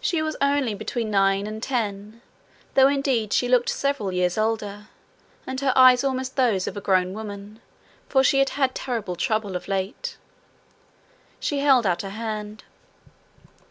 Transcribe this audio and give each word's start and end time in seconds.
She 0.00 0.22
was 0.22 0.34
only 0.40 0.72
between 0.74 1.10
nine 1.10 1.46
and 1.46 1.62
ten, 1.62 2.22
though 2.72 2.88
indeed 2.88 3.34
she 3.34 3.48
looked 3.48 3.68
several 3.68 4.10
years 4.10 4.38
older, 4.38 4.88
and 5.46 5.60
her 5.60 5.74
eyes 5.76 6.02
almost 6.02 6.36
those 6.36 6.66
of 6.66 6.74
a 6.74 6.80
grown 6.80 7.12
woman, 7.12 7.60
for 8.08 8.24
she 8.24 8.38
had 8.38 8.48
had 8.56 8.74
terrible 8.74 9.14
trouble 9.14 9.54
of 9.54 9.68
late. 9.68 10.16
She 11.38 11.58
held 11.58 11.84
out 11.84 12.00
her 12.00 12.08
hand. 12.16 12.64